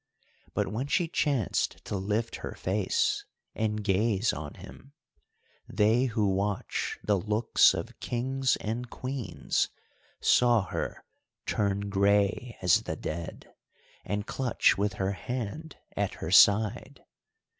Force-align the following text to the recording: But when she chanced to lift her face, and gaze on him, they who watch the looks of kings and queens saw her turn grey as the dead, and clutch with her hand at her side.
But 0.55 0.67
when 0.67 0.87
she 0.87 1.07
chanced 1.07 1.85
to 1.85 1.95
lift 1.95 2.37
her 2.37 2.53
face, 2.55 3.23
and 3.53 3.83
gaze 3.83 4.33
on 4.33 4.55
him, 4.55 4.93
they 5.69 6.05
who 6.05 6.27
watch 6.33 6.97
the 7.03 7.19
looks 7.19 7.75
of 7.75 7.99
kings 7.99 8.55
and 8.55 8.89
queens 8.89 9.69
saw 10.19 10.63
her 10.63 11.05
turn 11.45 11.81
grey 11.91 12.57
as 12.63 12.81
the 12.81 12.95
dead, 12.95 13.53
and 14.03 14.25
clutch 14.25 14.75
with 14.75 14.93
her 14.93 15.11
hand 15.11 15.77
at 15.95 16.15
her 16.15 16.31
side. 16.31 17.03